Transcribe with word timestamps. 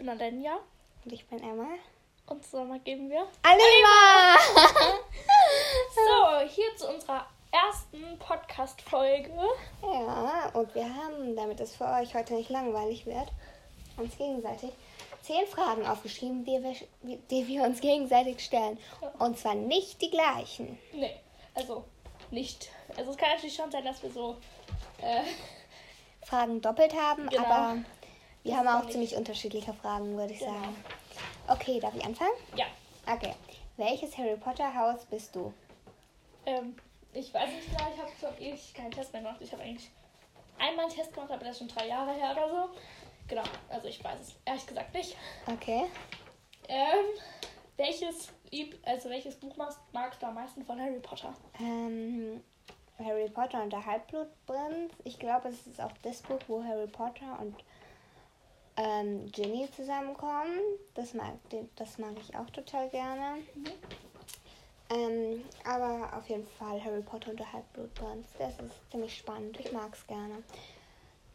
bin 0.00 0.08
Alenja. 0.08 0.58
Und 1.04 1.12
ich 1.12 1.26
bin 1.26 1.42
Emma. 1.42 1.66
Und 2.26 2.44
zusammen 2.44 2.82
geben 2.84 3.10
wir. 3.10 3.26
Anima! 3.42 4.36
So, 5.94 6.46
hier 6.48 6.76
zu 6.76 6.88
unserer 6.88 7.26
ersten 7.50 8.18
Podcast-Folge. 8.18 9.30
ja, 9.82 10.50
und 10.54 10.74
wir 10.74 10.94
haben, 10.94 11.34
damit 11.36 11.60
es 11.60 11.74
für 11.76 11.84
euch 11.86 12.14
heute 12.14 12.34
nicht 12.34 12.48
langweilig 12.50 13.04
wird, 13.06 13.28
uns 13.96 14.16
gegenseitig 14.16 14.70
zehn 15.22 15.46
Fragen 15.46 15.84
aufgeschrieben, 15.86 16.44
die 16.44 16.62
wir, 16.62 17.18
die 17.30 17.46
wir 17.48 17.64
uns 17.64 17.80
gegenseitig 17.80 18.40
stellen. 18.40 18.78
Und 19.18 19.38
zwar 19.38 19.54
nicht 19.54 20.00
die 20.00 20.10
gleichen. 20.10 20.78
Nee, 20.92 21.14
also 21.54 21.84
nicht. 22.30 22.70
Also 22.96 23.10
es 23.10 23.16
kann 23.16 23.30
natürlich 23.30 23.56
schon 23.56 23.70
sein, 23.70 23.84
dass 23.84 24.02
wir 24.02 24.10
so. 24.10 24.36
Äh, 25.02 25.22
Fragen 26.24 26.60
doppelt 26.60 26.94
haben, 26.94 27.28
Genau. 27.28 27.44
aber 27.44 27.78
wir 28.42 28.56
haben 28.56 28.68
auch 28.68 28.88
ziemlich 28.88 29.14
unterschiedliche 29.16 29.72
Fragen, 29.74 30.16
würde 30.16 30.32
ich 30.32 30.38
Genau. 30.40 30.52
sagen. 30.52 30.84
Okay, 31.48 31.80
darf 31.80 31.94
ich 31.94 32.04
anfangen? 32.04 32.32
ja. 32.56 32.66
Okay. 33.12 33.34
Welches 33.76 34.16
Harry 34.18 34.36
Potter 34.36 34.72
Haus 34.74 35.06
bist 35.06 35.34
du? 35.34 35.52
Ähm, 36.44 36.76
ich 37.14 37.32
weiß 37.32 37.48
nicht 37.50 37.66
genau, 37.70 37.90
ich 37.94 38.00
habe 38.00 38.10
schon 38.20 38.38
ewig 38.46 38.74
keinen 38.74 38.90
Test 38.90 39.12
mehr 39.12 39.22
gemacht. 39.22 39.38
Ich 39.40 39.50
habe 39.52 39.62
eigentlich 39.62 39.90
einmal 40.58 40.84
einen 40.84 40.94
Test 40.94 41.12
gemacht, 41.14 41.30
aber 41.30 41.42
das 41.44 41.52
ist 41.52 41.58
schon 41.58 41.68
drei 41.68 41.88
Jahre 41.88 42.12
her 42.12 42.32
oder 42.32 42.48
so. 42.50 42.68
Genau, 43.26 43.42
also 43.70 43.88
ich 43.88 44.04
weiß 44.04 44.20
es 44.20 44.34
ehrlich 44.44 44.66
gesagt 44.66 44.92
nicht. 44.94 45.16
Okay. 45.46 45.84
Ähm, 46.68 47.06
welches, 47.78 48.28
also 48.84 49.08
welches 49.08 49.34
Buch 49.36 49.56
magst, 49.56 49.78
magst 49.92 50.20
du 50.22 50.26
am 50.26 50.34
meisten 50.34 50.62
von 50.64 50.78
Harry 50.78 51.00
Potter? 51.00 51.32
Ähm, 51.58 52.44
Harry 52.98 53.30
Potter 53.30 53.62
und 53.62 53.72
der 53.72 53.84
Halbblutprinz. 53.86 54.92
Ich 55.04 55.18
glaube, 55.18 55.48
es 55.48 55.66
ist 55.66 55.80
auch 55.80 55.92
das 56.02 56.20
Buch, 56.20 56.40
wo 56.48 56.62
Harry 56.62 56.86
Potter 56.86 57.38
und 57.40 57.56
ähm, 58.80 59.30
Ginny 59.32 59.68
zusammenkommen. 59.74 60.58
Das 60.94 61.14
mag, 61.14 61.34
das 61.76 61.98
mag 61.98 62.14
ich 62.20 62.34
auch 62.36 62.48
total 62.50 62.88
gerne. 62.88 63.38
Ähm, 64.90 65.44
aber 65.64 66.16
auf 66.16 66.28
jeden 66.28 66.46
Fall 66.58 66.82
Harry 66.82 67.02
Potter 67.02 67.30
und 67.30 67.38
der 67.38 67.52
Halbblutprinz. 67.52 68.26
Das 68.38 68.52
ist 68.54 68.90
ziemlich 68.90 69.16
spannend. 69.16 69.58
Ich 69.60 69.70
mag 69.72 69.92
es 69.92 70.06
gerne. 70.06 70.42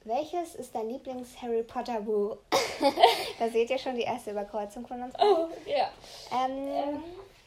Welches 0.03 0.55
ist 0.55 0.75
dein 0.75 0.89
Lieblings-Harry 0.89 1.63
Potter 1.63 2.02
Buch? 2.02 2.37
da 3.39 3.49
seht 3.49 3.69
ihr 3.69 3.77
schon 3.80 3.95
die 3.95 4.03
erste 4.03 4.31
Überkreuzung 4.31 4.85
von 4.85 5.02
uns. 5.02 5.15
Oh, 5.17 5.47
ja. 5.65 5.89
Ähm, 6.31 6.67
Ähm, 6.67 7.03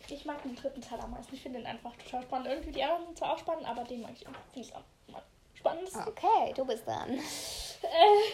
ich 0.08 0.24
mag 0.24 0.42
den 0.42 0.56
dritten 0.56 0.80
Teil 0.80 0.98
am 1.00 1.10
meisten. 1.10 1.34
Ich 1.34 1.42
finde 1.42 1.58
den 1.58 1.66
einfach 1.66 1.94
total 1.96 2.22
spannend. 2.22 2.48
Irgendwie 2.48 2.72
die 2.72 2.82
anderen 2.82 3.04
sind 3.04 3.18
zwar 3.18 3.34
auch 3.34 3.38
spannend, 3.38 3.68
aber 3.68 3.84
den 3.84 4.00
mag 4.00 4.12
ich 4.14 4.26
auch. 4.26 4.30
Auch 4.30 5.14
am 5.14 5.22
spannendsten. 5.54 6.02
okay, 6.08 6.52
du 6.56 6.64
bist 6.64 6.86
dran. 6.86 7.10
Äh, 7.10 8.27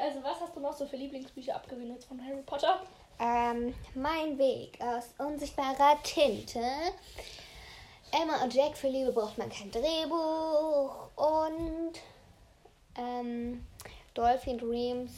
also 0.00 0.22
was 0.22 0.40
hast 0.40 0.54
du 0.56 0.60
noch 0.60 0.72
so 0.72 0.86
für 0.86 0.96
Lieblingsbücher 0.96 1.54
abgesehen 1.54 1.90
jetzt 1.90 2.06
von 2.06 2.24
Harry 2.24 2.42
Potter? 2.42 2.80
Ähm, 3.18 3.74
mein 3.94 4.38
Weg 4.38 4.78
aus 4.80 5.14
unsichtbarer 5.18 6.02
Tinte. 6.02 6.60
Emma 8.10 8.42
und 8.42 8.54
Jack 8.54 8.76
für 8.76 8.88
Liebe 8.88 9.12
braucht 9.12 9.38
man 9.38 9.48
kein 9.50 9.70
Drehbuch. 9.70 11.10
Und 11.16 11.92
ähm, 12.96 13.66
Dolphin 14.14 14.58
Dreams 14.58 15.12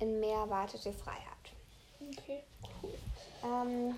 in 0.00 0.20
Meer 0.20 0.48
wartet 0.48 0.84
die 0.84 0.92
Freiheit. 0.92 1.22
Okay, 2.00 2.42
cool. 2.82 2.94
Ähm, 3.44 3.96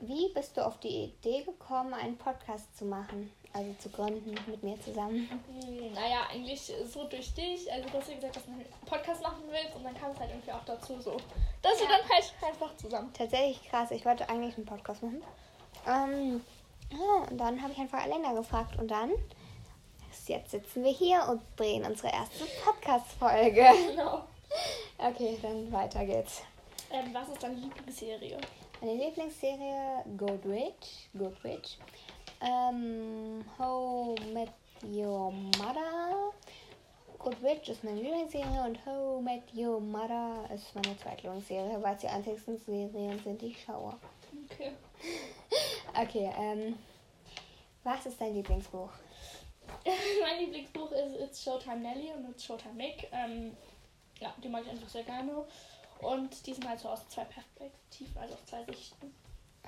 wie 0.00 0.32
bist 0.34 0.56
du 0.56 0.64
auf 0.64 0.78
die 0.80 1.04
Idee 1.04 1.42
gekommen, 1.42 1.94
einen 1.94 2.18
Podcast 2.18 2.76
zu 2.76 2.84
machen? 2.84 3.32
Also 3.56 3.72
zu 3.78 3.88
gründen 3.88 4.34
mit 4.46 4.62
mir 4.62 4.78
zusammen. 4.80 5.28
Hm, 5.30 5.92
Naja, 5.94 6.26
eigentlich 6.30 6.60
so 6.92 7.04
durch 7.04 7.32
dich. 7.32 7.72
Also 7.72 7.88
du 7.88 7.98
hast 7.98 8.08
ja 8.10 8.14
gesagt, 8.16 8.36
dass 8.36 8.44
du 8.44 8.50
einen 8.50 8.66
Podcast 8.84 9.22
machen 9.22 9.44
willst 9.50 9.74
und 9.74 9.82
dann 9.84 9.94
kam 9.94 10.10
es 10.10 10.20
halt 10.20 10.30
irgendwie 10.30 10.52
auch 10.52 10.64
dazu 10.66 11.00
so, 11.00 11.16
dass 11.62 11.78
wir 11.80 11.86
Ja. 11.88 11.96
dann 11.98 12.08
halt 12.10 12.34
einfach 12.46 12.76
zusammen. 12.76 13.10
Tatsächlich 13.14 13.62
krass. 13.70 13.90
Ich 13.92 14.04
wollte 14.04 14.28
eigentlich 14.28 14.56
einen 14.56 14.66
Podcast 14.66 15.02
machen. 15.02 15.22
Ähm, 15.86 16.44
ja, 16.92 17.26
und 17.30 17.38
dann 17.38 17.62
habe 17.62 17.72
ich 17.72 17.78
einfach 17.78 18.04
Elena 18.04 18.34
gefragt. 18.34 18.78
Und 18.78 18.90
dann, 18.90 19.12
jetzt 20.26 20.50
sitzen 20.50 20.84
wir 20.84 20.92
hier 20.92 21.26
und 21.30 21.40
drehen 21.56 21.84
unsere 21.86 22.08
erste 22.12 22.44
Podcast-Folge. 22.64 23.64
Genau. 23.90 24.24
Okay, 24.98 25.38
dann 25.40 25.72
weiter 25.72 26.04
geht's. 26.04 26.42
Ähm, 26.90 27.12
was 27.14 27.28
ist 27.28 27.42
deine 27.42 27.54
Lieblingsserie? 27.54 28.38
Meine 28.80 28.94
Lieblingsserie 29.02 30.04
Goodrich. 30.16 31.08
Goodrich. 31.16 31.78
Ähm, 32.40 33.44
How 33.58 34.18
Met 34.32 34.50
Your 34.82 35.30
Mother. 35.30 36.32
Goodrich 37.18 37.68
ist 37.68 37.82
meine 37.82 38.00
Lieblingsserie 38.00 38.64
und 38.64 38.84
How 38.86 39.20
Met 39.20 39.42
Your 39.54 39.80
Mother 39.80 40.48
ist 40.54 40.74
meine 40.74 40.96
Zweitlieblingsserie, 40.98 41.82
weil 41.82 41.94
es 41.94 42.02
die 42.02 42.08
einzigsten 42.08 42.58
Serien 42.58 43.18
sind, 43.24 43.40
die 43.40 43.48
ich 43.48 43.62
schaue. 43.64 43.94
Okay. 44.50 44.72
Okay, 45.98 46.30
ähm, 46.36 46.78
was 47.82 48.04
ist 48.04 48.20
dein 48.20 48.34
Lieblingsbuch? 48.34 48.90
mein 50.20 50.40
Lieblingsbuch 50.40 50.90
ist 50.92 51.18
It's 51.18 51.42
Showtime 51.42 51.78
Nelly 51.78 52.12
und 52.12 52.28
It's 52.30 52.44
Showtime 52.44 52.74
Nick. 52.74 53.08
Ähm, 53.12 53.56
ja, 54.20 54.34
die 54.42 54.48
mag 54.48 54.62
ich 54.64 54.70
einfach 54.70 54.88
sehr 54.88 55.04
gerne. 55.04 55.44
Und 56.00 56.46
die 56.46 56.52
sind 56.52 56.68
halt 56.68 56.80
so 56.80 56.88
aus 56.88 57.08
zwei 57.08 57.24
Perspektiven, 57.24 58.18
also 58.18 58.34
aus 58.34 58.44
zwei 58.44 58.64
Sichten. 58.64 59.14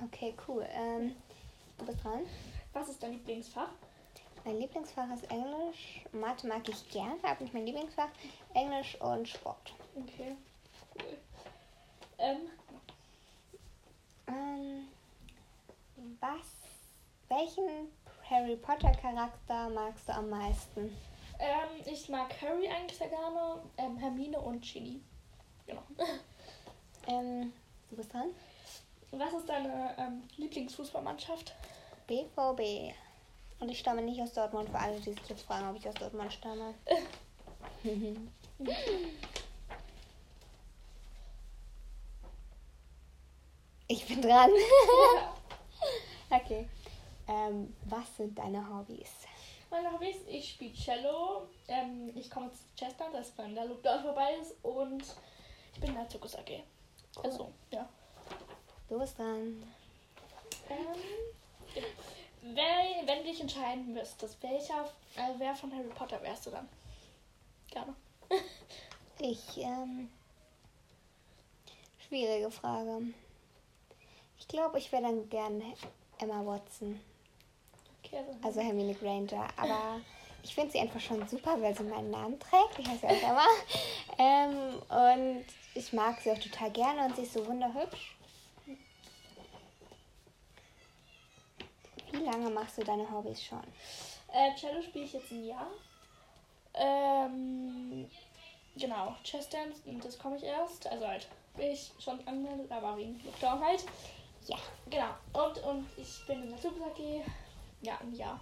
Okay, 0.03 0.35
cool. 0.47 0.67
Ähm, 0.71 1.15
du 1.77 1.85
bist 1.85 2.03
dran. 2.03 2.21
Was 2.73 2.89
ist 2.89 3.01
dein 3.01 3.13
Lieblingsfach? 3.13 3.69
Mein 4.45 4.57
Lieblingsfach 4.59 5.09
ist 5.13 5.29
Englisch. 5.29 6.03
Mathe 6.11 6.47
mag 6.47 6.67
ich 6.69 6.89
gerne, 6.89 7.17
aber 7.23 7.41
nicht 7.41 7.53
mein 7.53 7.65
Lieblingsfach. 7.65 8.09
Englisch 8.53 8.99
und 9.01 9.27
Sport. 9.27 9.73
Okay, 9.95 10.35
cool. 10.95 11.17
Ähm, 12.17 12.37
Ähm, 14.27 14.87
was, 16.19 16.45
welchen 17.29 17.91
Harry 18.29 18.55
Potter 18.57 18.91
Charakter 18.91 19.69
magst 19.69 20.07
du 20.07 20.13
am 20.13 20.29
meisten? 20.29 20.95
ähm, 21.39 21.81
ich 21.85 22.07
mag 22.09 22.29
Harry 22.41 22.67
eigentlich 22.69 22.97
sehr 22.97 23.07
gerne, 23.09 23.59
ähm, 23.77 23.97
Hermine 23.97 24.39
und 24.39 24.61
Ginny. 24.61 25.01
Genau. 25.65 25.81
Ähm, 27.07 27.51
du 27.89 27.95
bist 27.95 28.13
dran. 28.13 28.29
Was 29.11 29.33
ist 29.33 29.49
deine 29.49 29.95
ähm, 29.97 30.21
Lieblingsfußballmannschaft? 30.37 31.55
BVB. 32.09 32.93
Und 33.59 33.69
ich 33.69 33.79
stamme 33.79 34.01
nicht 34.01 34.19
aus 34.21 34.33
Dortmund, 34.33 34.69
für 34.69 34.79
alle, 34.79 34.99
die 34.99 35.11
sich 35.13 35.29
jetzt 35.29 35.43
fragen, 35.43 35.69
ob 35.69 35.75
ich 35.77 35.87
aus 35.87 35.93
Dortmund 35.95 36.33
stamme. 36.33 36.73
ich 43.87 44.07
bin 44.07 44.21
dran. 44.21 44.49
okay. 46.31 46.67
Ähm, 47.27 47.75
was 47.85 48.17
sind 48.17 48.37
deine 48.37 48.67
Hobbys? 48.67 49.11
Meine 49.69 49.93
Hobbys, 49.93 50.17
ich 50.27 50.49
spiele 50.49 50.73
Cello, 50.73 51.47
ähm, 51.67 52.11
ich 52.15 52.31
komme 52.31 52.51
zu 52.51 52.63
Chester, 52.75 53.05
das 53.11 53.27
ist 53.27 53.37
wenn 53.37 53.53
der 53.53 53.65
Loop 53.65 53.83
dort 53.83 54.01
vorbei 54.01 54.33
ist 54.41 54.55
und 54.63 55.03
ich 55.73 55.79
bin 55.79 55.89
in 55.89 55.95
der 55.95 56.09
Zirkus 56.09 56.35
AG. 56.35 56.63
Also, 57.21 57.51
ja. 57.69 57.87
Du 58.87 58.97
bist 58.97 59.19
dran. 59.19 59.61
Ähm, 60.71 60.95
wenn, 62.41 63.07
wenn 63.07 63.17
du 63.19 63.23
dich 63.23 63.41
entscheiden 63.41 63.93
müsstest, 63.93 64.41
welcher, 64.41 64.85
äh, 65.15 65.33
wer 65.37 65.55
von 65.55 65.71
Harry 65.73 65.89
Potter 65.89 66.21
wärst 66.21 66.45
du 66.45 66.51
dann? 66.51 66.67
Gerne. 67.71 67.95
Ich, 69.21 69.57
ähm. 69.57 70.09
Schwierige 72.07 72.49
Frage. 72.49 73.01
Ich 74.39 74.47
glaube, 74.47 74.77
ich 74.77 74.89
wäre 74.93 75.03
dann 75.03 75.27
gern 75.27 75.61
Emma 76.19 76.45
Watson. 76.45 77.01
Okay, 78.01 78.17
also, 78.17 78.39
Also 78.41 78.61
Hermine 78.61 78.95
Granger. 78.95 79.49
Aber 79.57 79.99
ich 80.41 80.55
finde 80.55 80.71
sie 80.71 80.79
einfach 80.79 81.01
schon 81.01 81.27
super, 81.27 81.61
weil 81.61 81.75
sie 81.75 81.83
meinen 81.83 82.11
Namen 82.11 82.39
trägt. 82.39 82.79
Ich 82.79 82.87
heiße 82.87 83.05
ja 83.07 83.11
auch 83.11 83.29
Emma. 83.29 83.45
Ähm, 84.21 84.81
und 84.89 85.45
ich 85.75 85.93
mag 85.93 86.19
sie 86.19 86.31
auch 86.31 86.39
total 86.39 86.71
gerne 86.71 87.05
und 87.05 87.15
sie 87.15 87.21
ist 87.21 87.33
so 87.33 87.45
wunderhübsch. 87.45 88.17
Wie 92.19 92.25
lange 92.25 92.49
machst 92.49 92.77
du 92.77 92.83
deine 92.83 93.09
Hobbys 93.09 93.41
schon? 93.43 93.63
äh, 94.33 94.53
Cello 94.55 94.81
spiele 94.81 95.05
ich 95.05 95.13
jetzt 95.13 95.31
ein 95.31 95.45
Jahr. 95.45 95.67
Ähm, 96.73 98.09
genau, 98.75 99.15
Chess 99.23 99.47
Dance, 99.49 99.81
und 99.85 100.03
das 100.03 100.19
komme 100.19 100.35
ich 100.35 100.43
erst. 100.43 100.85
Also 100.87 101.07
halt, 101.07 101.27
bin 101.55 101.71
ich 101.71 101.91
schon 101.97 102.19
angemeldet, 102.27 102.71
aber 102.71 102.97
wegen 102.97 103.19
Lockdown 103.23 103.63
halt. 103.63 103.85
Ja. 104.47 104.57
Genau. 104.89 105.45
Und, 105.45 105.63
und 105.63 105.87
ich 105.97 106.25
bin 106.27 106.43
in 106.43 106.49
der 106.49 106.59
Zirkus 106.59 106.81
AG. 106.81 107.23
Ja, 107.81 107.97
ein 108.01 108.13
Jahr. 108.13 108.39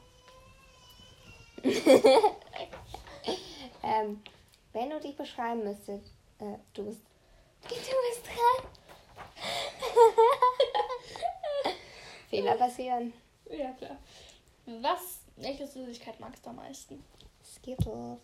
Ähm, 3.84 4.22
wenn 4.74 4.90
du 4.90 5.00
dich 5.00 5.16
beschreiben 5.16 5.64
müsstest, 5.64 6.12
äh, 6.40 6.58
du 6.74 6.86
bist. 6.86 7.02
Du 7.64 7.70
bist 7.70 8.26
dran. 8.26 8.70
Fehler 12.30 12.56
passieren. 12.56 13.14
Ja, 13.50 13.72
klar. 13.72 13.98
Was, 14.66 15.22
welche 15.38 15.66
Süßigkeit 15.68 16.20
magst 16.20 16.46
du 16.46 16.50
am 16.50 16.58
meisten? 16.58 17.04
Skittles. 17.44 18.20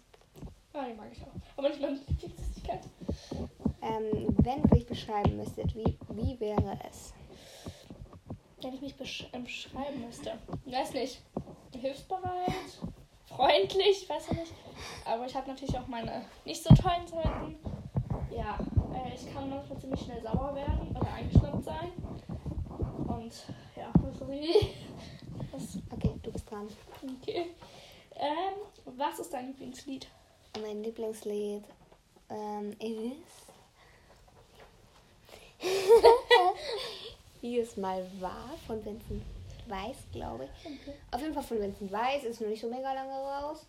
Ja, 0.74 0.86
die 0.86 0.94
mag 0.94 1.08
ich 1.12 1.22
auch. 1.22 1.58
Aber 1.58 1.70
nicht 1.70 1.82
meine 1.82 1.96
Lieblingssüßigkeit. 1.96 2.82
wenn 3.82 4.62
du 4.62 4.68
dich 4.70 4.86
beschreiben 4.86 5.38
müsstet, 5.38 5.74
wie, 5.76 5.98
wie 6.10 6.40
wäre 6.40 6.78
es? 6.90 7.14
Wenn 8.62 8.74
ich 8.74 8.82
mich 8.82 8.96
besch 8.96 9.28
ähm, 9.34 9.44
beschreiben 9.44 10.06
müsste. 10.06 10.38
Weiß 10.66 10.94
nicht. 10.94 11.22
Hilfsbereit, 11.80 12.80
freundlich, 13.26 14.08
weiß 14.08 14.32
ich 14.32 14.38
nicht. 14.38 14.54
Aber 15.06 15.26
ich 15.26 15.36
habe 15.36 15.50
natürlich 15.50 15.78
auch 15.78 15.88
meine 15.88 16.26
nicht 16.46 16.64
so 16.64 16.74
tollen 16.76 17.08
Seiten. 17.08 17.56
Ja, 18.32 18.58
äh, 18.94 19.14
ich 19.14 19.34
kann 19.34 19.50
manchmal 19.50 19.80
ziemlich 19.80 20.02
schnell 20.02 20.22
sauer 20.22 20.56
werden 20.56 20.96
oder 20.96 21.14
eingeschnappt 21.14 21.64
sein. 21.64 21.92
Und 23.08 23.34
Okay, 25.92 26.20
du 26.22 26.32
bist 26.32 26.50
dran. 26.50 26.68
okay. 27.22 27.52
Ähm, 28.16 28.98
was 28.98 29.20
ist 29.20 29.34
dein 29.34 29.48
Lieblingslied? 29.48 30.08
Mein 30.62 30.84
Lieblingslied 30.84 31.64
ähm, 32.30 32.72
ist. 32.80 33.48
Wie 37.42 37.60
es 37.60 37.78
mal 37.78 38.06
war 38.20 38.50
von 38.68 38.84
Vincent 38.84 39.24
Weiss, 39.68 39.98
glaube 40.12 40.46
ich. 40.46 40.66
Okay. 40.66 40.98
Auf 41.12 41.22
jeden 41.22 41.34
Fall 41.34 41.44
von 41.44 41.62
Vincent 41.62 41.92
Weiss, 41.92 42.24
ist 42.24 42.42
noch 42.42 42.50
nicht 42.50 42.62
so 42.62 42.70
mega 42.70 42.94
lange 42.94 43.14
raus. 43.14 43.66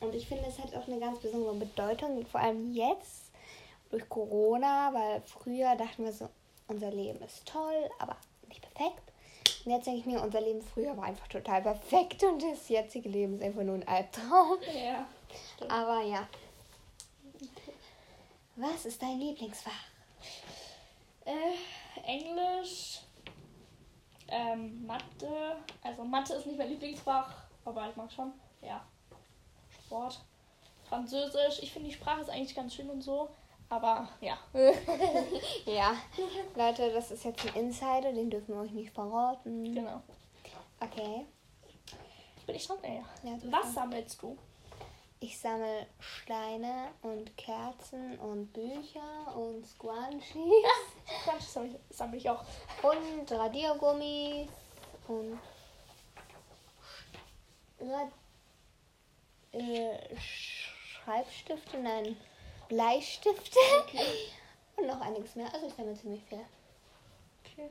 Und 0.00 0.14
ich 0.14 0.26
finde, 0.26 0.46
es 0.48 0.58
hat 0.58 0.74
auch 0.74 0.86
eine 0.86 0.98
ganz 0.98 1.20
besondere 1.20 1.54
Bedeutung, 1.54 2.26
vor 2.26 2.40
allem 2.40 2.74
jetzt 2.74 3.30
durch 3.90 4.08
Corona, 4.08 4.92
weil 4.92 5.22
früher 5.22 5.76
dachten 5.76 6.04
wir 6.04 6.12
so, 6.12 6.28
unser 6.68 6.90
Leben 6.90 7.22
ist 7.22 7.46
toll, 7.46 7.88
aber 7.98 8.16
nicht 8.48 8.60
perfekt. 8.60 9.05
Und 9.66 9.72
jetzt 9.72 9.86
denke 9.88 9.98
ich 9.98 10.06
mir, 10.06 10.22
unser 10.22 10.40
Leben 10.40 10.62
früher 10.62 10.96
war 10.96 11.06
einfach 11.06 11.26
total 11.26 11.60
perfekt 11.60 12.22
und 12.22 12.40
das 12.40 12.68
jetzige 12.68 13.08
Leben 13.08 13.34
ist 13.34 13.42
einfach 13.42 13.64
nur 13.64 13.74
ein 13.74 13.88
Albtraum. 13.88 14.58
Ja. 14.72 15.04
Aber 15.68 16.02
ja. 16.02 16.28
Was 18.54 18.86
ist 18.86 19.02
dein 19.02 19.18
Lieblingsfach? 19.18 19.72
Äh, 21.24 22.00
Englisch, 22.04 23.00
ähm, 24.28 24.86
Mathe. 24.86 25.56
Also 25.82 26.04
Mathe 26.04 26.34
ist 26.34 26.46
nicht 26.46 26.58
mein 26.58 26.68
Lieblingsfach, 26.68 27.34
aber 27.64 27.90
ich 27.90 27.96
mag 27.96 28.12
schon. 28.12 28.32
Ja. 28.62 28.86
Sport. 29.68 30.20
Französisch. 30.88 31.60
Ich 31.60 31.72
finde 31.72 31.88
die 31.88 31.94
Sprache 31.94 32.20
ist 32.20 32.30
eigentlich 32.30 32.54
ganz 32.54 32.72
schön 32.72 32.88
und 32.88 33.02
so. 33.02 33.30
Aber 33.68 34.08
ja. 34.20 34.38
Ja, 35.66 35.96
Leute, 36.54 36.92
das 36.92 37.10
ist 37.10 37.24
jetzt 37.24 37.44
ein 37.46 37.54
Insider, 37.64 38.12
den 38.12 38.30
dürfen 38.30 38.54
wir 38.54 38.62
euch 38.62 38.70
nicht 38.70 38.92
verraten. 38.92 39.74
genau. 39.74 40.02
Okay. 40.80 41.26
Bin 42.46 42.54
ich 42.54 42.66
dran? 42.66 42.78
Ja. 42.84 42.90
ja. 43.28 43.38
Was 43.50 43.62
dran. 43.62 43.72
sammelst 43.72 44.22
du? 44.22 44.38
Ich 45.18 45.38
sammle 45.38 45.86
Steine 45.98 46.88
und 47.02 47.36
Kerzen 47.38 48.18
und 48.18 48.52
Bücher 48.52 49.34
und 49.34 49.66
Squanchies 49.66 50.34
Manches 51.26 51.52
sammle 51.54 51.70
ich, 51.70 51.96
sammle 51.96 52.16
ich 52.18 52.28
auch. 52.30 52.44
und 52.82 53.32
Radiergummis 53.32 54.48
und 55.08 55.38
Rad 57.80 58.12
äh, 59.52 60.16
Schreibstifte, 60.18 61.78
nein, 61.78 62.16
Bleistifte 62.68 63.58
und 64.76 64.86
noch 64.86 65.00
einiges 65.00 65.34
mehr. 65.34 65.52
Also 65.52 65.66
ich 65.66 65.74
sammle 65.74 65.94
ziemlich 65.94 66.22
viel. 66.24 66.44
Okay. 67.44 67.70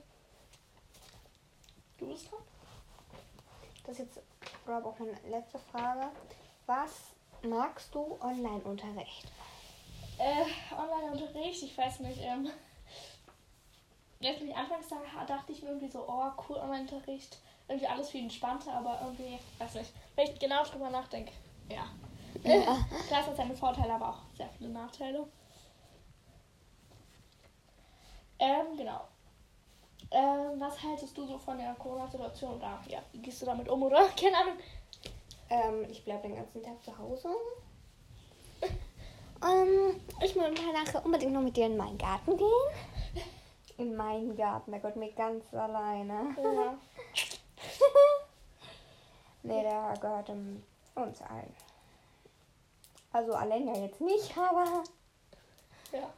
Du 1.97 2.07
bist 2.07 2.31
dran? 2.31 2.39
Das 3.85 3.99
ist 3.99 4.15
jetzt, 4.15 4.21
glaube 4.65 4.81
ich, 4.81 4.87
auch 4.87 4.99
meine 4.99 5.29
letzte 5.29 5.59
Frage. 5.59 6.09
Was 6.65 6.91
magst 7.43 7.93
du 7.93 8.17
Online-Unterricht? 8.21 9.27
Äh, 10.17 10.45
Online-Unterricht, 10.75 11.63
ich 11.63 11.77
weiß 11.77 11.99
nicht. 11.99 12.19
Ähm, 12.21 12.49
jetzt 14.19 14.41
nicht 14.41 14.55
anfangs 14.55 14.87
da 14.87 15.25
dachte 15.25 15.51
ich 15.51 15.61
mir 15.61 15.69
irgendwie 15.69 15.89
so, 15.89 16.05
oh 16.07 16.31
cool, 16.49 16.57
Online-Unterricht. 16.57 17.37
Irgendwie 17.67 17.87
alles 17.87 18.09
viel 18.09 18.23
entspannter, 18.23 18.73
aber 18.73 18.99
irgendwie, 19.03 19.39
weiß 19.59 19.75
nicht. 19.75 19.91
Wenn 20.15 20.31
ich 20.31 20.39
genau 20.39 20.63
drüber 20.63 20.89
nachdenke, 20.89 21.31
ja. 21.69 21.87
Ja. 22.45 22.77
Klar, 23.07 23.21
es 23.21 23.27
hat 23.27 23.37
seine 23.37 23.55
Vorteile, 23.55 23.93
aber 23.93 24.09
auch 24.09 24.21
sehr 24.35 24.49
viele 24.49 24.69
Nachteile. 24.69 25.27
Ähm, 28.39 28.77
genau. 28.77 29.01
Ähm, 30.11 30.59
was 30.59 30.81
haltest 30.81 31.17
du 31.17 31.25
so 31.25 31.37
von 31.37 31.57
der 31.57 31.73
Corona-Situation? 31.75 32.55
Oder 32.55 32.79
ja, 32.87 32.99
wie 33.11 33.19
gehst 33.19 33.41
du 33.41 33.45
damit 33.45 33.67
um, 33.67 33.83
oder? 33.83 34.07
Keine 34.19 34.37
Ahnung. 34.37 34.57
Ähm, 35.49 35.89
ich 35.89 36.03
bleibe 36.03 36.27
den 36.27 36.35
ganzen 36.35 36.61
Tag 36.63 36.81
zu 36.83 36.97
Hause. 36.97 37.29
Ähm, 39.43 39.99
ich 40.23 40.33
will 40.33 40.49
nachher 40.73 41.05
unbedingt 41.05 41.33
noch 41.33 41.41
mit 41.41 41.55
dir 41.57 41.65
in 41.65 41.77
meinen 41.77 41.97
Garten 41.97 42.37
gehen. 42.37 42.47
In 43.77 43.95
meinen 43.95 44.35
Garten, 44.35 44.71
der 44.71 44.79
gehört 44.79 44.95
mir 44.95 45.11
ganz 45.11 45.53
alleine. 45.53 46.33
Ja. 46.41 46.77
nee, 49.43 49.61
der 49.61 49.93
gehört 49.99 50.29
um, 50.29 50.63
uns 50.95 51.21
allen. 51.21 51.53
Also 53.15 53.33
allein 53.33 53.65
ja 53.65 53.77
jetzt 53.77 54.01
nicht, 54.01 54.37
aber 54.37 54.83
ja, 55.93 56.09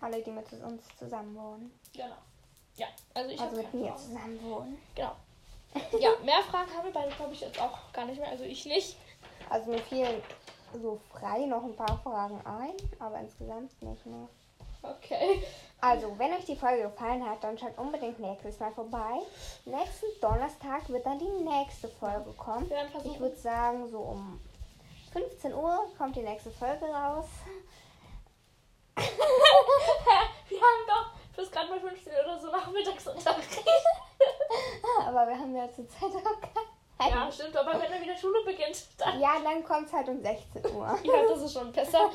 alle, 0.00 0.22
die 0.22 0.30
mit 0.30 0.50
uns 0.50 0.82
zusammen 0.98 1.36
wohnen. 1.36 1.78
genau. 1.92 2.16
Ja, 2.76 2.86
also 3.12 3.28
ich 3.30 3.38
Also 3.38 3.56
mit 3.56 3.74
mir 3.74 3.88
Fragen. 3.88 3.98
zusammen 3.98 4.42
wohnen. 4.42 4.82
Genau. 4.94 5.12
Ja, 6.00 6.10
mehr 6.24 6.42
Fragen 6.50 6.72
haben 6.74 6.84
wir 6.86 6.92
beide, 6.92 7.10
glaube 7.16 7.34
ich, 7.34 7.40
jetzt 7.42 7.60
auch 7.60 7.92
gar 7.92 8.06
nicht 8.06 8.18
mehr. 8.18 8.30
Also 8.30 8.44
ich 8.44 8.64
nicht. 8.64 8.96
Also 9.50 9.70
mir 9.70 9.80
fielen 9.80 10.22
so 10.72 10.98
frei 11.12 11.44
noch 11.44 11.64
ein 11.64 11.76
paar 11.76 11.98
Fragen 11.98 12.40
ein, 12.46 12.72
aber 12.98 13.20
insgesamt 13.20 13.82
nicht 13.82 14.06
mehr. 14.06 14.28
Okay. 14.82 15.42
Also, 15.82 16.18
wenn 16.18 16.32
euch 16.32 16.46
die 16.46 16.56
Folge 16.56 16.84
gefallen 16.84 17.28
hat, 17.28 17.44
dann 17.44 17.58
schaut 17.58 17.76
unbedingt 17.76 18.20
nächstes 18.20 18.58
Mal 18.58 18.72
vorbei. 18.72 19.18
Nächsten 19.66 20.06
Donnerstag 20.22 20.88
wird 20.88 21.04
dann 21.04 21.18
die 21.18 21.44
nächste 21.44 21.88
Folge 21.88 22.32
kommen. 22.38 22.70
Ich 23.04 23.20
würde 23.20 23.36
sagen, 23.36 23.86
so 23.90 23.98
um 23.98 24.40
15 25.12 25.54
Uhr 25.54 25.90
kommt 25.96 26.16
die 26.16 26.22
nächste 26.22 26.50
Folge 26.50 26.86
raus. 26.86 27.26
wir 28.96 30.58
haben 30.58 30.86
doch 30.86 31.10
bis 31.36 31.50
gerade 31.50 31.68
mal 31.70 31.80
15 31.80 32.12
oder 32.12 32.38
so 32.38 32.50
Nachmittagsunterricht. 32.50 33.64
Aber 35.06 35.26
wir 35.26 35.38
haben 35.38 35.54
ja 35.54 35.72
zur 35.72 35.88
Zeit 35.88 36.02
auch 36.02 36.40
keinen. 36.40 37.10
ja, 37.10 37.30
stimmt, 37.30 37.56
aber 37.56 37.80
wenn 37.80 37.90
dann 37.90 38.02
wieder 38.02 38.16
Schule 38.16 38.42
beginnt, 38.44 38.88
dann. 38.98 39.20
Ja, 39.20 39.36
dann 39.42 39.62
kommt 39.64 39.86
es 39.86 39.92
halt 39.92 40.08
um 40.08 40.20
16 40.20 40.66
Uhr. 40.74 40.98
Ja, 41.04 41.22
das 41.28 41.42
ist 41.42 41.52
schon 41.52 41.72
besser. 41.72 42.10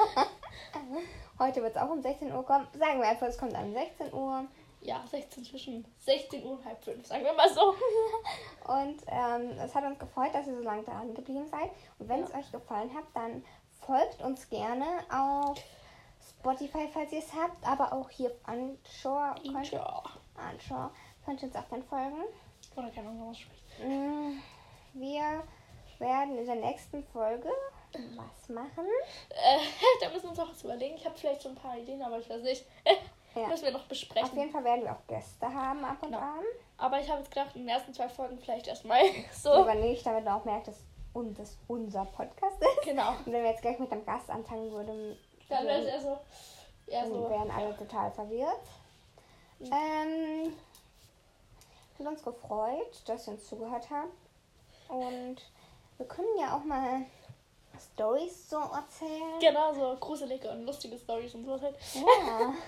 Heute 1.40 1.64
wird 1.64 1.76
es 1.76 1.82
auch 1.82 1.90
um 1.90 2.02
16 2.02 2.34
Uhr 2.34 2.46
kommen. 2.46 2.68
Sagen 2.78 3.00
wir 3.00 3.08
einfach, 3.08 3.28
es 3.28 3.38
kommt 3.38 3.54
um 3.54 3.74
16 3.74 4.14
Uhr. 4.14 4.46
Ja, 4.86 5.02
16 5.10 5.46
zwischen 5.46 5.86
16 6.00 6.44
Uhr 6.44 6.52
und 6.54 6.66
halb 6.66 6.84
fünf, 6.84 7.08
sagen 7.08 7.24
wir 7.24 7.32
mal 7.34 7.50
so. 7.50 7.70
Und 8.68 9.02
ähm, 9.08 9.58
es 9.60 9.74
hat 9.74 9.86
uns 9.86 9.98
gefreut, 9.98 10.34
dass 10.34 10.46
ihr 10.48 10.56
so 10.58 10.62
lange 10.62 10.84
dran 10.84 11.14
geblieben 11.14 11.48
seid. 11.48 11.72
Und 12.00 12.10
wenn 12.10 12.24
es 12.24 12.34
euch 12.34 12.52
gefallen 12.52 12.94
hat, 12.94 13.06
dann 13.14 13.46
folgt 13.86 14.22
uns 14.22 14.50
gerne 14.50 14.86
auf 15.10 15.58
Spotify, 16.40 16.88
falls 16.92 17.14
ihr 17.14 17.20
es 17.20 17.34
habt, 17.34 17.66
aber 17.66 17.94
auch 17.94 18.10
hier 18.10 18.30
auf 18.32 18.38
Anchor. 18.46 19.36
Könnt, 19.42 19.72
Ja. 19.72 20.04
Anchor 20.36 20.92
könnt 21.26 21.42
ihr 21.42 21.48
uns 21.48 21.56
auch 21.56 21.70
dann 21.70 21.84
folgen. 21.84 22.24
Oder 22.76 22.90
keine 22.90 23.08
Ahnung, 23.10 23.30
was 23.30 23.40
spricht. 23.40 23.64
Mm, 23.80 24.40
Wir 24.94 25.44
werden 26.00 26.38
in 26.38 26.46
der 26.46 26.56
nächsten 26.56 27.04
Folge 27.06 27.50
was 28.16 28.50
machen. 28.50 28.86
Äh, 29.30 29.60
da 30.02 30.10
müssen 30.10 30.24
wir 30.24 30.30
uns 30.32 30.40
auch 30.40 30.50
was 30.50 30.64
überlegen. 30.64 30.96
Ich 30.96 31.06
habe 31.06 31.18
vielleicht 31.18 31.44
schon 31.44 31.54
ein 31.54 31.62
paar 31.62 31.78
Ideen, 31.78 32.02
aber 32.02 32.20
ich 32.20 32.30
weiß 32.30 32.42
nicht. 32.42 32.66
Ja. 33.36 33.48
Müssen 33.48 33.66
wir 33.66 33.72
noch 33.72 33.82
Auf 33.82 33.88
besprechen. 33.88 34.38
jeden 34.38 34.52
Fall 34.52 34.64
werden 34.64 34.84
wir 34.84 34.92
auch 34.92 35.08
Gäste 35.08 35.48
haben 35.48 35.84
ab 35.84 35.98
und 36.02 36.10
Genau. 36.12 36.20
an. 36.22 36.44
Aber 36.78 37.00
ich 37.00 37.10
habe 37.10 37.20
jetzt 37.22 37.32
gedacht, 37.32 37.56
in 37.56 37.62
den 37.62 37.70
ersten 37.70 37.94
zwei 37.94 38.08
Folgen 38.10 38.38
vielleicht 38.40 38.68
erstmal 38.68 39.02
so. 39.34 39.52
Aber 39.52 39.74
nicht, 39.76 40.06
damit 40.06 40.24
man 40.26 40.40
auch 40.40 40.46
merkt, 40.46 40.68
dass 40.68 40.78
und 41.14 41.38
das 41.38 41.56
unser 41.68 42.06
Podcast 42.06 42.60
ist. 42.62 42.82
Genau. 42.86 43.10
Und 43.10 43.28
wenn 43.28 43.44
wir 43.44 43.52
jetzt 43.52 43.62
gleich 43.62 43.78
mit 43.80 43.92
einem 43.92 44.04
Gast 44.06 44.30
anfangen 44.32 44.72
würden, 44.72 45.16
Dann 45.50 45.66
wäre 45.68 45.80
es 45.82 45.86
eher 45.88 46.02
so. 46.02 46.18
Eher 46.88 47.02
dann 47.04 47.12
so. 47.14 47.30
wären 47.30 47.52
alle 47.52 47.78
total 47.78 48.12
verwirrt. 48.12 48.62
Ähm, 49.62 50.54
hat 52.00 52.08
uns 52.08 52.24
gefreut, 52.24 53.02
dass 53.06 53.28
ihr 53.28 53.34
uns 53.34 53.48
zugehört 53.48 53.88
habt. 53.92 54.12
Und 54.90 55.38
wir 55.98 56.08
können 56.08 56.28
ja 56.40 56.56
auch 56.58 56.64
mal 56.64 57.02
Stories 57.94 58.50
so 58.50 58.58
erzählen. 58.58 59.40
Genau, 59.40 59.74
so 59.74 59.96
gruselige 60.00 60.50
und 60.50 60.66
lustige 60.66 60.98
Stories 60.98 61.34
und 61.36 61.46
sowas 61.46 61.62
halt. 61.62 61.76
Ja. 61.96 62.54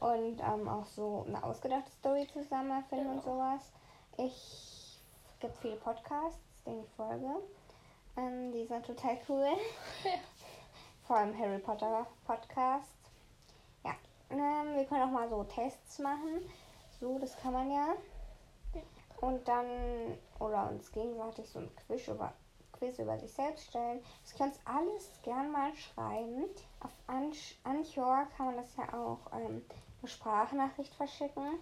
Und 0.00 0.40
ähm, 0.40 0.68
auch 0.68 0.86
so 0.86 1.24
eine 1.26 1.42
ausgedachte 1.42 1.90
Story 1.90 2.26
zusammen 2.32 2.70
erfinden 2.70 3.08
und 3.08 3.24
Genau. 3.24 3.34
sowas. 3.36 3.72
Ich 4.16 5.00
gibt 5.40 5.56
viele 5.58 5.76
Podcasts, 5.76 6.62
denen 6.64 6.82
ich 6.84 6.90
folge. 6.90 7.28
Ähm, 8.16 8.52
die 8.52 8.64
sind 8.66 8.84
total 8.86 9.18
cool. 9.28 9.46
Vor 11.06 11.16
allem 11.16 11.36
Harry 11.38 11.58
Potter 11.58 12.06
Podcast. 12.26 12.96
Ja. 13.84 13.94
Ähm, 14.30 14.76
wir 14.76 14.84
können 14.84 15.02
auch 15.02 15.12
mal 15.12 15.28
so 15.28 15.42
Tests 15.44 15.98
machen. 15.98 16.42
So, 17.00 17.18
das 17.18 17.36
kann 17.38 17.52
man 17.52 17.70
ja. 17.70 17.94
Und 19.20 19.46
dann, 19.48 20.18
oder 20.38 20.68
uns 20.70 20.92
gegenseitig 20.92 21.48
so 21.48 21.58
ein 21.60 21.70
Quiz 21.86 22.06
über, 22.06 22.32
Quiz 22.72 22.98
über 22.98 23.18
sich 23.18 23.32
selbst 23.32 23.66
stellen. 23.68 24.00
Das 24.22 24.34
könnt 24.36 24.54
ihr 24.54 24.72
alles 24.72 25.10
gern 25.22 25.50
mal 25.50 25.74
schreiben. 25.74 26.44
Auf 26.80 26.92
Anch 27.08 27.58
Anchor 27.64 28.26
kann 28.36 28.46
man 28.46 28.56
das 28.58 28.76
ja 28.76 28.84
auch 28.94 29.18
ähm, 29.32 29.64
eine 30.02 30.08
Sprachnachricht 30.10 30.94
verschicken. 30.94 31.58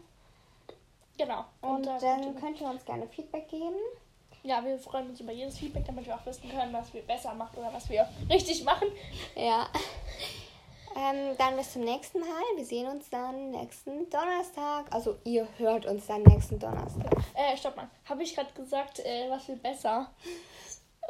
Genau. 1.19 1.45
Und 1.63 1.87
da 1.87 1.99
dann 1.99 2.39
könnt 2.39 2.61
ihr- 2.61 2.69
uns 2.71 2.85
gerne 2.85 3.07
Feedback 3.09 3.49
geben. 3.49 3.77
ja, 4.43 4.63
wir 4.65 4.79
freuen 4.79 5.09
uns 5.11 5.21
über 5.21 5.33
jedes 5.33 5.59
Feedback, 5.59 5.85
damit 5.87 6.07
wir 6.07 6.15
auch 6.15 6.25
wissen 6.27 6.49
können, 6.51 6.73
was 6.73 6.93
wir 6.95 7.03
besser 7.03 7.35
machen 7.35 7.57
oder 7.59 7.73
was 7.73 7.89
wir 7.89 8.07
richtig 8.31 8.63
machen. 8.65 8.89
Ja. 9.35 9.67
Ähm, 10.99 11.37
dann 11.37 11.57
bis 11.59 11.75
zum 11.75 11.83
nächsten 11.83 12.21
Mal. 12.21 12.27
Wir 12.55 12.65
sehen 12.65 12.87
uns 12.89 13.11
dann 13.11 13.51
nächsten 13.51 14.09
Donnerstag. 14.09 14.87
Also 14.91 15.19
ihr 15.25 15.47
hört 15.59 15.85
uns 15.85 16.07
dann 16.07 16.23
nächsten 16.23 16.59
Donnerstag. 16.59 17.13
Äh, 17.35 17.55
stopp 17.55 17.77
mal. 17.77 17.91
Habe 18.09 18.23
ich 18.23 18.35
gerade 18.35 18.51
gesagt, 18.55 19.01
äh, 19.01 19.29
was 19.29 19.47
wir 19.47 19.57
besser. 19.57 20.11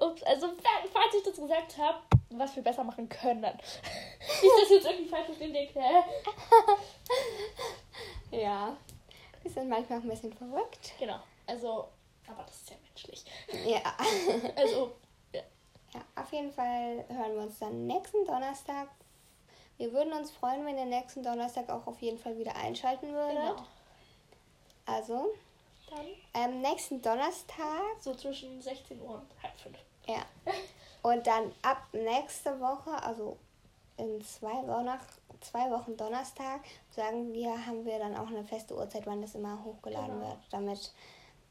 Ups, 0.01 0.25
also, 0.25 0.49
fa- 0.49 0.89
falls 0.93 1.15
ich 1.17 1.23
das 1.23 1.37
gesagt 1.37 1.79
habe, 1.79 1.99
was 2.31 2.55
wir 2.57 2.63
besser 2.63 2.85
machen 2.85 3.09
können. 3.09 3.41
Nicht, 3.43 3.63
dass 4.63 4.71
ihr 4.71 4.77
jetzt 4.77 4.87
irgendwie 4.87 5.09
falsch 5.09 5.27
verstehen 5.27 5.53
denkt, 5.53 5.75
hä? 5.75 6.03
Ja. 8.37 8.77
Wir 9.43 9.51
sind 9.51 9.69
manchmal 9.69 10.01
auch 10.01 10.03
ein 10.03 10.09
bisschen 10.09 10.33
verrückt. 10.33 10.93
Genau. 10.99 11.21
Also, 11.47 11.89
aber 12.27 12.43
das 12.43 12.57
ist 12.57 12.71
ja 12.71 12.77
menschlich. 12.85 13.25
Ja. 13.65 13.97
Also, 14.57 14.93
ja. 15.33 15.43
Auf 16.17 16.33
jeden 16.33 16.53
Fall 16.53 17.05
hören 17.09 17.35
wir 17.37 17.43
uns 17.43 17.59
dann 17.61 17.87
nächsten 17.87 18.25
Donnerstag. 18.27 18.89
Wir 19.79 19.93
würden 19.93 20.13
uns 20.13 20.31
freuen, 20.31 20.65
wenn 20.67 20.77
ihr 20.79 20.87
nächsten 20.87 21.23
Donnerstag 21.23 21.69
auch 21.71 21.87
auf 21.87 22.01
jeden 22.03 22.19
Fall 22.19 22.37
wieder 22.39 22.57
einschalten 22.57 23.13
würdet. 23.13 23.37
genau. 23.37 23.57
Also, 24.87 25.27
Dann 25.91 26.07
ähm, 26.35 26.61
nächsten 26.63 27.01
Donnerstag. 27.03 28.01
so 28.01 28.15
zwischen 28.15 28.61
16 28.61 29.01
Uhr 29.01 29.15
und 29.17 29.43
halb 29.43 29.59
fünf. 29.59 29.79
Ja. 30.07 30.25
Und 31.07 31.25
dann 31.25 31.53
ab 31.63 31.87
nächste 31.93 32.59
Woche, 32.61 32.91
also 33.01 33.37
in 33.97 34.21
zwei 34.25 34.67
Wochen, 34.67 34.87
nach 34.87 34.99
zwei 35.41 35.71
Wochen 35.71 35.97
Donnerstag, 35.97 36.63
sagen 36.91 37.33
wir, 37.33 37.65
haben 37.65 37.85
wir 37.85 38.01
dann 38.01 38.17
auch 38.17 38.27
eine 38.27 38.43
feste 38.43 38.75
Uhrzeit, 38.75 39.07
wann 39.07 39.23
das 39.23 39.37
immer 39.37 39.63
hochgeladen 39.65 40.19
Genau. 40.19 40.27
wird, 40.27 40.39
damit, 40.51 40.93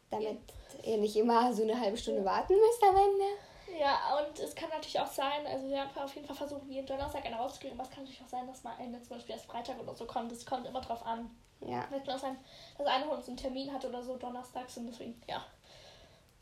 damit 0.10 0.40
ihr 0.84 0.98
nicht 0.98 1.16
immer 1.16 1.54
so 1.54 1.64
eine 1.64 1.80
halbe 1.80 1.96
Stunde 1.96 2.26
warten 2.26 2.54
müsst 2.54 2.84
am 2.84 2.98
Ende. 2.98 3.80
Ja, 3.80 4.20
und 4.20 4.38
es 4.40 4.54
kann 4.56 4.68
natürlich 4.68 5.00
auch 5.00 5.08
sein, 5.08 5.48
also 5.48 5.64
wir 5.70 5.76
werden 5.76 5.90
auf 6.04 6.14
jeden 6.14 6.28
Fall 6.28 6.36
versuchen, 6.36 6.70
jeden 6.70 6.86
Donnerstag 6.86 7.26
eine 7.26 7.38
rauszukriegen, 7.38 7.80
aber 7.80 7.88
es 7.88 7.96
kann 7.96 8.04
natürlich 8.04 8.24
auch 8.24 8.30
sein, 8.30 8.46
dass 8.48 8.62
mal 8.62 8.76
eine 8.78 9.02
zum 9.04 9.16
Beispiel 9.16 9.36
erst 9.36 9.46
Freitag 9.46 9.80
oder 9.80 9.96
so 9.96 10.06
kommt. 10.06 10.34
Es 10.34 10.46
kommt 10.46 10.68
immer 10.68 10.82
drauf 10.82 11.06
an. 11.06 11.34
Ja. 11.62 11.86
Vielleicht 11.88 12.06
kann 12.06 12.16
auch 12.16 12.20
sein, 12.20 12.38
dass 12.78 12.88
einer 12.88 13.06
von 13.06 13.18
uns 13.20 13.30
einen 13.30 13.38
Termin 13.38 13.72
hat 13.72 13.86
oder 13.86 14.04
so 14.04 14.18
donnerstags 14.18 14.76
und 14.76 14.88
deswegen, 14.88 15.22
ja. 15.30 15.46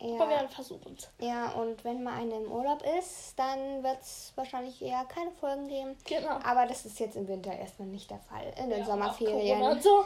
Aber 0.03 0.11
wir 0.11 0.25
Ja, 0.25 0.29
werden 0.29 0.49
versuchen 0.49 0.97
es. 0.97 1.09
ja, 1.25 1.51
und 1.53 1.83
wenn 1.85 2.03
mal 2.03 2.13
einer 2.13 2.35
im 2.35 2.51
Urlaub 2.51 2.83
ist, 2.99 3.33
dann 3.39 3.83
wird 3.83 4.01
es 4.01 4.33
wahrscheinlich 4.35 4.81
eher 4.81 5.05
keine 5.05 5.31
Folgen 5.31 5.67
geben. 5.67 5.95
Genau. 6.05 6.39
Aber 6.43 6.65
das 6.65 6.85
ist 6.85 6.99
jetzt 6.99 7.15
im 7.15 7.27
Winter 7.27 7.53
erstmal 7.53 7.87
nicht 7.87 8.11
der 8.11 8.19
Fall. 8.19 8.53
In 8.61 8.69
den 8.69 8.79
Ja, 8.79 8.85
Sommerferien. 8.85 9.81
so. 9.81 10.03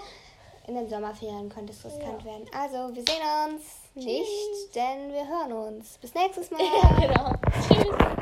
In 0.67 0.75
den 0.75 0.89
Sommerferien 0.89 1.49
könnte 1.49 1.71
es 1.73 1.83
riskant 1.85 2.21
Ja. 2.23 2.25
werden. 2.25 2.45
Also, 2.53 2.93
wir 2.95 3.03
sehen 3.03 3.55
uns 3.55 3.63
nicht, 3.95 4.75
denn 4.75 5.13
wir 5.13 5.25
hören 5.27 5.53
uns. 5.53 5.97
Bis 5.97 6.13
nächstes 6.13 6.51
Mal. 6.51 6.59
Ja, 6.61 7.07
genau. 7.07 7.31
Tschüss. 7.67 8.17